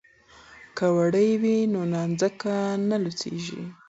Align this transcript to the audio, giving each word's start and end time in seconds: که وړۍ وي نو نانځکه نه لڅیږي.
که 0.77 0.85
وړۍ 0.95 1.29
وي 1.41 1.57
نو 1.73 1.81
نانځکه 1.93 2.55
نه 2.89 2.97
لڅیږي. 3.03 3.61